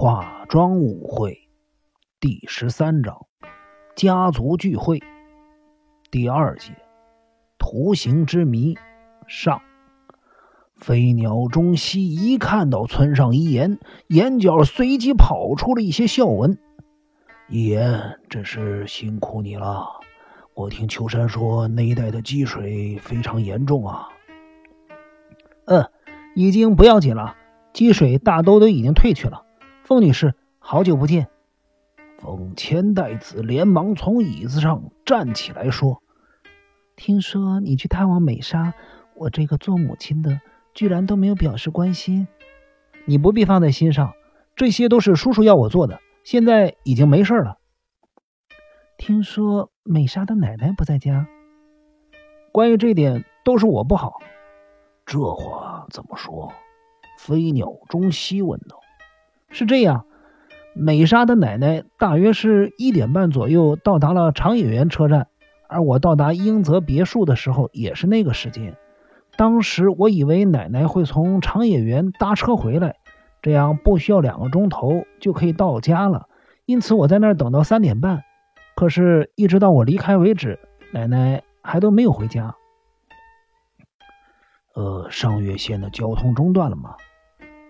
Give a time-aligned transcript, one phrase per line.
[0.00, 1.48] 化妆舞会
[2.20, 3.26] 第十三章
[3.96, 5.02] 家族聚会
[6.08, 6.70] 第二节
[7.58, 8.78] 图形之谜
[9.26, 9.60] 上。
[10.76, 16.56] 飞鸟中西一看到村上一言，眼角随即跑出了一些笑纹。
[17.48, 19.84] 一言，真是辛苦你了。
[20.54, 24.08] 我听秋山说，那一带的积水非常严重啊。
[25.64, 25.84] 嗯，
[26.36, 27.34] 已经不要紧了，
[27.72, 29.46] 积水大都都已经退去了。
[29.88, 31.28] 凤女士，好久不见。
[32.18, 36.02] 凤千代子连忙从椅子上站起来说
[36.94, 38.74] ：“听说你去探望美莎，
[39.14, 40.42] 我这个做母亲的
[40.74, 42.28] 居然都没有表示关心。
[43.06, 44.12] 你不必放在心上，
[44.54, 46.00] 这些都是叔叔要我做的。
[46.22, 47.56] 现在已经没事了。
[48.98, 51.26] 听说美莎的奶奶不在家，
[52.52, 54.20] 关于这点都是我不好。
[55.06, 56.52] 这话怎么说？”
[57.16, 58.78] 飞鸟中西问道。
[59.50, 60.04] 是这样，
[60.74, 65.28] 美莎的奶奶大约是一点半左右到达了长野园车站，
[65.68, 68.76] 而我到达英泽别墅的时候也是那个时间。
[69.36, 72.96] 当时我以为奶奶会从长野园搭车回来，
[73.40, 76.28] 这样不需要两个钟头就可以到家了，
[76.66, 78.22] 因此我在那儿等到三点半。
[78.76, 80.60] 可是，一直到我离开为止，
[80.92, 82.54] 奶奶还都没有回家。
[84.74, 86.94] 呃，上越线的交通中断了吗？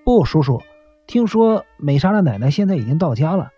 [0.04, 0.60] 不，叔叔。
[1.08, 3.50] 听说美莎的奶奶现在已经到家了。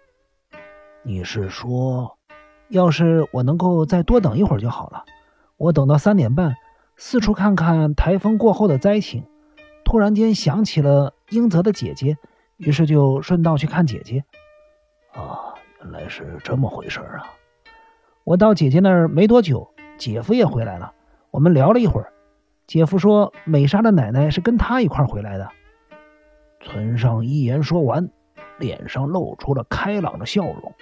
[1.03, 2.17] 你是说，
[2.69, 5.05] 要是我能够再多等一会儿就好了？
[5.57, 6.55] 我等到三点半，
[6.97, 9.27] 四处看看台风过后的灾情。
[9.85, 12.17] 突然间想起了英泽的姐姐，
[12.57, 14.23] 于是就顺道去看姐姐。
[15.13, 17.35] 啊，原来是这么回事啊！
[18.23, 20.93] 我到姐姐那儿没多久，姐夫也回来了。
[21.33, 22.13] 我们聊了一会儿，
[22.69, 25.51] 姐夫说美莎的奶奶是跟他一块回来的。
[26.61, 28.11] 村上一言说完，
[28.59, 30.73] 脸上露出了开朗的笑容。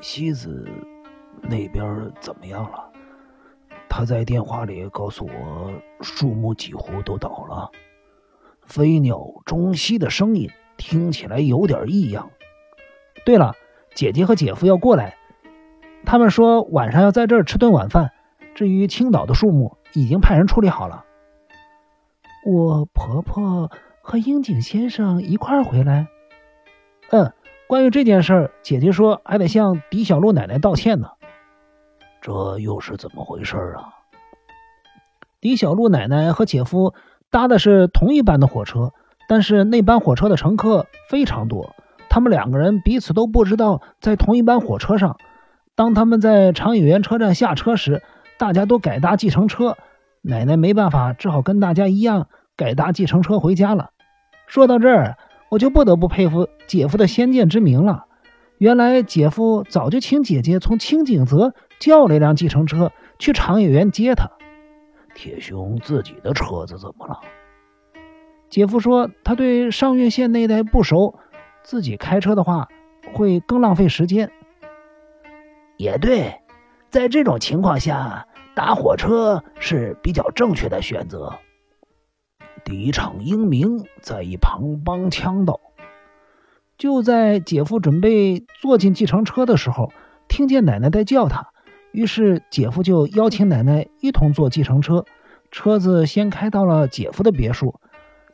[0.00, 0.68] 西子
[1.40, 2.90] 那边怎么样了？
[3.88, 7.70] 他在电话里告诉我，树木几乎都倒了。
[8.62, 12.30] 飞鸟中西的声音听起来有点异样。
[13.24, 13.54] 对了，
[13.94, 15.16] 姐姐和姐夫要过来，
[16.04, 18.12] 他们说晚上要在这儿吃顿晚饭。
[18.54, 21.04] 至于青岛的树木，已经派人处理好了。
[22.44, 23.70] 我婆婆。
[24.02, 26.08] 和樱井先生一块儿回来。
[27.10, 27.32] 嗯，
[27.66, 31.08] 关于这件事儿，姐姐说还得向狄小璐奶奶道歉呢。
[32.20, 33.94] 这又是怎么回事啊？
[35.40, 36.94] 狄小璐奶奶和姐夫
[37.30, 38.92] 搭的是同一班的火车，
[39.28, 41.74] 但是那班火车的乘客非常多，
[42.08, 45.16] 他们两个人彼此都不知道在同一班火车上。
[45.74, 48.02] 当他们在长野园车站下车时，
[48.38, 49.76] 大家都改搭计程车，
[50.20, 53.90] 奶奶没办法，只好跟大家一样改搭计程车回家了。
[54.46, 55.16] 说到这儿，
[55.50, 58.06] 我就不得不佩服姐夫的先见之明了。
[58.58, 64.30] 原来姐夫早就请姐姐从青井泽叫了一辆计程车去长野园接他。
[65.14, 67.20] 铁雄自己的车子怎么了？
[68.48, 71.18] 姐夫说他对上越线那一带不熟，
[71.62, 72.68] 自己开车的话
[73.12, 74.30] 会更浪费时间。
[75.78, 76.40] 也对，
[76.90, 81.32] 在这种情况下，搭火车是比较正确的选择。
[82.64, 85.60] 敌场英明在一旁帮腔道
[86.78, 89.92] ：“就在姐夫准备坐进计程车的时候，
[90.28, 91.48] 听见奶奶在叫他，
[91.90, 95.04] 于是姐夫就邀请奶奶一同坐计程车。
[95.50, 97.74] 车子先开到了姐夫的别墅。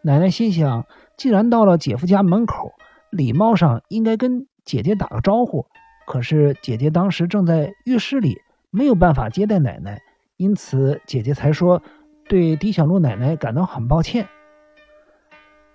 [0.03, 0.87] 奶奶心想，
[1.17, 2.73] 既然到了姐夫家门口，
[3.11, 5.67] 礼貌上应该跟姐姐打个招呼。
[6.07, 8.39] 可是姐姐当时正在浴室里，
[8.71, 10.01] 没有办法接待奶奶，
[10.37, 11.83] 因此姐姐才说。”
[12.29, 14.29] 对狄小璐奶奶感到很抱歉。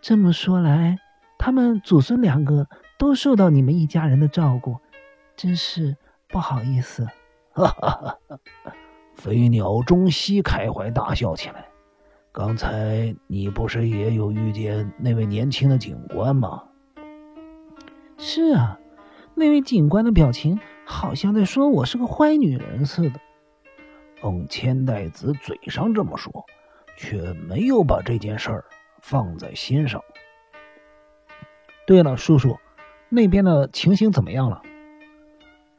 [0.01, 0.99] 这么说来，
[1.37, 2.67] 他们祖孙两个
[2.99, 4.77] 都受到你们一家人的照顾，
[5.35, 5.97] 真是
[6.27, 7.07] 不好意思。
[7.55, 8.37] 哈哈哈！
[9.15, 11.65] 飞鸟中西开怀大笑起来。
[12.31, 16.63] 刚才你不是也有遇见那位年轻的警官吗？
[18.17, 18.79] 是啊，
[19.35, 23.19] 那位警官的表情好像在说我是个坏女人似的。
[24.23, 26.45] 奉千代子嘴上这么说，
[26.95, 28.65] 却没有把这件事儿
[29.01, 30.01] 放在心上。
[31.85, 32.57] 对了，叔叔，
[33.09, 34.61] 那边的情形怎么样了？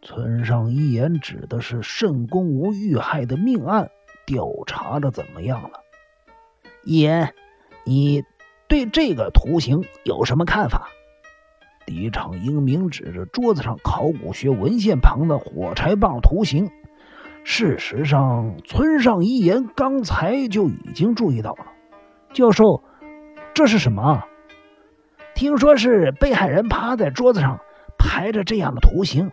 [0.03, 3.91] 村上一言指的是慎公无遇害的命案，
[4.27, 5.81] 调查的怎么样了？
[6.85, 7.35] 一言，
[7.87, 8.25] 你
[8.69, 10.91] 对这个图形有什么看法？
[11.87, 16.71] 敌场英明指着桌子上考古学文献旁的火柴棒图形。
[17.47, 21.67] 事实上，村上一言刚才就已经注意到了。
[22.33, 22.83] 教授，
[23.55, 24.25] 这是什么？
[25.35, 27.61] 听说是被害人趴在桌子上
[27.99, 29.31] 排着这样的图形。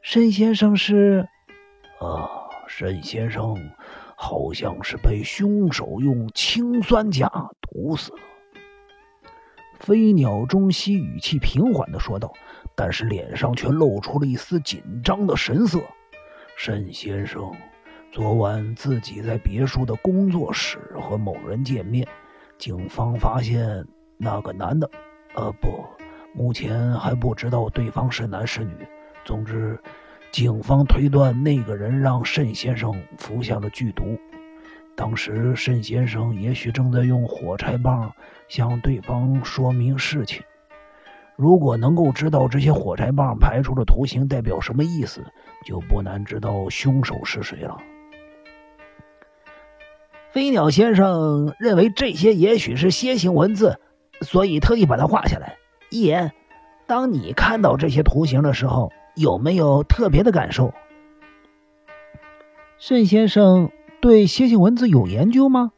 [0.00, 1.28] 申先生是？
[2.00, 3.54] 啊，申先生
[4.16, 7.28] 好像是被凶手用氰酸钾
[7.60, 8.18] 毒死了。
[9.78, 12.32] 飞鸟中西语气平缓的说道，
[12.74, 15.78] 但是脸上却露出了一丝紧张的神色。
[16.58, 17.52] 沈先生
[18.10, 22.08] 昨晚自己在别墅的工作室和某人见面，
[22.56, 23.86] 警方发现
[24.16, 24.90] 那个男的，
[25.34, 25.84] 呃，不，
[26.32, 28.72] 目前还不知道对方是男是女。
[29.22, 29.78] 总之，
[30.32, 34.18] 警方推断那个人让沈先生服下了剧毒。
[34.96, 38.10] 当时沈先生也许正在用火柴棒
[38.48, 40.42] 向对方说明事情。
[41.36, 45.22] 如果能够知道这些火柴棒排出的图形代表什么意思，
[45.64, 47.78] 就不难知道凶手是谁了。
[50.30, 53.78] 飞鸟先生认为这些也许是楔形文字，
[54.22, 55.56] 所以特意把它画下来。
[55.90, 56.32] 一言，
[56.86, 60.72] 当你看到这些图形的时候，有没有特别的感受？
[62.78, 63.70] 沈先生。
[63.98, 65.72] 对楔形文字有研究吗？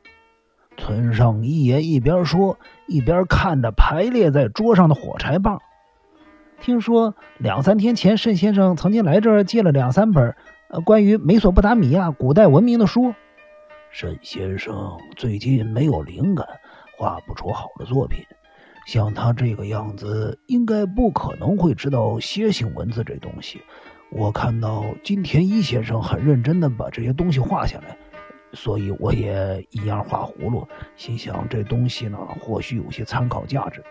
[0.79, 5.61] 村上一言一边说，一边看着排列在桌上的火柴棒。
[6.61, 10.35] 听说两三天前，沈先生曾经来这儿借了两三本
[10.71, 13.13] 呃关于美索不达米亚古代文明的书。
[13.91, 16.47] 沈先生最近没有灵感，
[16.97, 18.25] 画不出好的作品。
[18.87, 23.61] 像他这个样子，应该不可能会知道楔形文字这东西。
[24.11, 27.97] 我看到金田一先生很认真地把这些东西画下来。
[28.55, 30.67] 所以我也一样画葫芦，
[30.97, 33.85] 心想这东西呢，或许有些参考价值。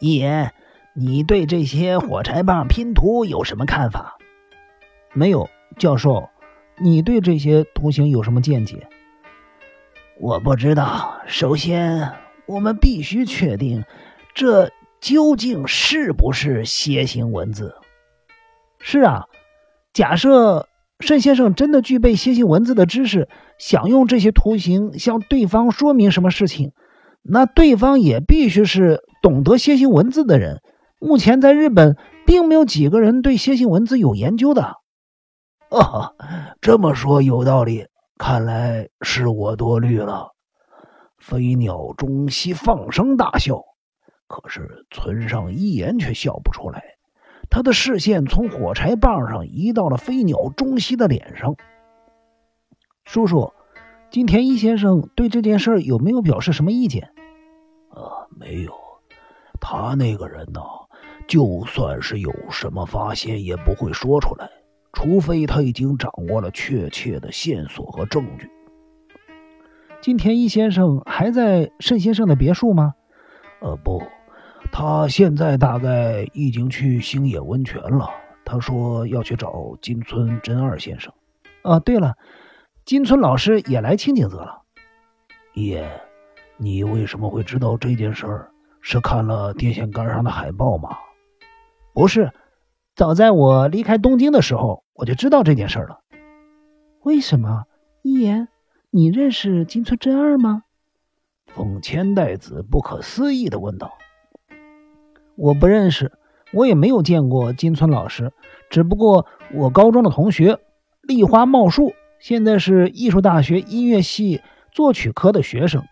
[0.00, 0.52] 一言，
[0.94, 4.18] 你对这些火柴棒拼图有什么看法？
[5.12, 5.48] 没有，
[5.78, 6.28] 教授，
[6.76, 8.88] 你对这些图形有什么见解？
[10.18, 11.20] 我不知道。
[11.28, 12.12] 首先，
[12.46, 13.84] 我们必须确定
[14.34, 14.70] 这
[15.00, 17.76] 究竟是不是楔形文字。
[18.80, 19.28] 是啊，
[19.92, 20.68] 假设。
[21.02, 23.28] 沈先生真的具备楔形文字的知识，
[23.58, 26.72] 想用这些图形向对方说明什么事情，
[27.22, 30.62] 那对方也必须是懂得楔形文字的人。
[30.98, 34.76] 目前在日本，并没有几个人对楔形文字有研究的。
[35.68, 36.14] 哦，
[36.60, 37.86] 这么说有道理，
[38.18, 40.28] 看来是我多虑了。
[41.18, 43.60] 飞鸟中西放声大笑，
[44.28, 46.82] 可是村上一言却笑不出来。
[47.52, 51.54] 他的视线从火柴棒上移到了飞鸟中西的脸上。
[53.04, 53.52] 叔叔，
[54.10, 57.10] 金田一先生对这件事有没有表示什么意见？
[57.90, 58.72] 啊，没有。
[59.60, 60.62] 他那个人呢，
[61.28, 64.48] 就算是有什么发现，也不会说出来，
[64.94, 68.48] 除非他已经掌握了确切的线索和证据。
[70.00, 72.94] 金田一先生还在慎先生的别墅吗？
[73.60, 74.02] 呃，不。
[74.72, 78.08] 他现在大概已经去星野温泉了。
[78.44, 81.12] 他说要去找金村真二先生。
[81.62, 82.16] 啊，对了，
[82.84, 84.62] 金村老师也来清景泽了。
[85.54, 85.88] 爷，
[86.56, 88.50] 你为什么会知道这件事儿？
[88.80, 90.96] 是看了电线杆上的海报吗？
[91.92, 92.32] 不是，
[92.96, 96.00] 早在我离开东京的时候，我就知道这件事儿了。
[97.02, 97.64] 为什么？
[98.02, 98.48] 一言，
[98.90, 100.64] 你认识金村真二吗？
[101.46, 103.92] 丰千代子不可思议的问道。
[105.36, 106.12] 我不认识，
[106.52, 108.32] 我也没有见过金村老师。
[108.70, 110.58] 只不过我高中的同学
[111.02, 115.82] 立花茂树现在是艺术大学音乐系作曲科的学生，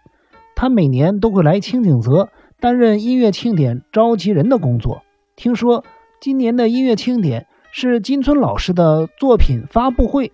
[0.57, 5.03] 他每年都会来清景泽担任音乐庆典召集人的工作。
[5.37, 5.85] 听说
[6.21, 10.33] 今年的音乐庆典是金村老师的作品发布会，